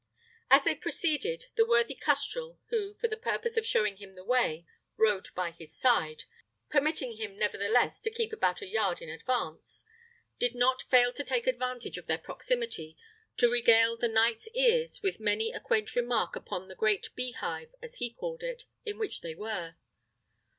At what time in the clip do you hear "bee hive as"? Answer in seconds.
17.13-17.97